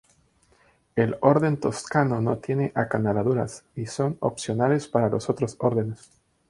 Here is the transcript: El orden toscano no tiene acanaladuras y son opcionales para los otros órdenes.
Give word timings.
El 0.95 1.15
orden 1.21 1.59
toscano 1.59 2.19
no 2.21 2.39
tiene 2.39 2.71
acanaladuras 2.73 3.65
y 3.75 3.85
son 3.85 4.17
opcionales 4.21 4.87
para 4.87 5.09
los 5.09 5.29
otros 5.29 5.55
órdenes. 5.59 6.09